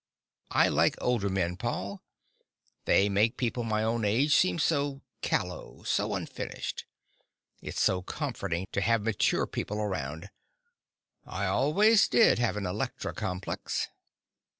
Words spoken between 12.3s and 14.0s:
have an Electra complex."